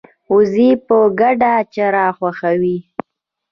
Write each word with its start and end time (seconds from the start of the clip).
وزې 0.33 0.69
په 0.87 0.97
ګډه 1.19 1.53
چرا 1.75 2.05
خوښوي 2.17 2.77